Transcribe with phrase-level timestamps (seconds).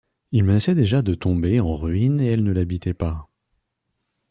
[0.31, 3.29] Il menaçait déjà de tomber en ruine et elle ne l'habitait pas.